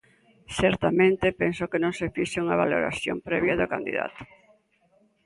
[0.59, 4.21] Certamente, penso que non se fixo unha valoración previa do candidato.